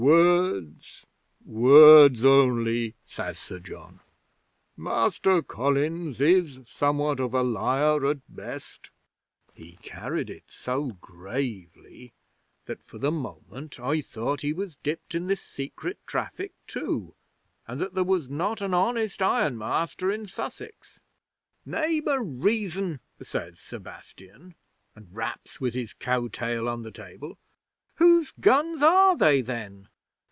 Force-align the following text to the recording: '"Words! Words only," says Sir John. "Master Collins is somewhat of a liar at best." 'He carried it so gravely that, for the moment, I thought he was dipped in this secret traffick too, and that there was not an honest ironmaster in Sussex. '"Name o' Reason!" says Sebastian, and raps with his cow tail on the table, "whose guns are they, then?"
'"Words! 0.01 1.03
Words 1.45 2.25
only," 2.25 2.95
says 3.05 3.37
Sir 3.37 3.59
John. 3.59 3.99
"Master 4.75 5.43
Collins 5.43 6.19
is 6.19 6.59
somewhat 6.65 7.19
of 7.19 7.35
a 7.35 7.43
liar 7.43 8.03
at 8.07 8.17
best." 8.27 8.89
'He 9.53 9.77
carried 9.83 10.31
it 10.31 10.45
so 10.49 10.93
gravely 11.01 12.13
that, 12.65 12.81
for 12.81 12.97
the 12.97 13.11
moment, 13.11 13.79
I 13.79 14.01
thought 14.01 14.41
he 14.41 14.53
was 14.53 14.75
dipped 14.81 15.13
in 15.13 15.27
this 15.27 15.41
secret 15.43 15.99
traffick 16.07 16.53
too, 16.65 17.13
and 17.67 17.79
that 17.79 17.93
there 17.93 18.03
was 18.03 18.27
not 18.27 18.59
an 18.61 18.73
honest 18.73 19.21
ironmaster 19.21 20.11
in 20.11 20.25
Sussex. 20.25 20.99
'"Name 21.63 22.07
o' 22.07 22.15
Reason!" 22.17 22.99
says 23.21 23.59
Sebastian, 23.59 24.55
and 24.95 25.15
raps 25.15 25.61
with 25.61 25.75
his 25.75 25.93
cow 25.93 26.27
tail 26.27 26.67
on 26.67 26.81
the 26.81 26.91
table, 26.91 27.37
"whose 27.97 28.31
guns 28.39 28.81
are 28.81 29.15
they, 29.15 29.41
then?" 29.41 29.87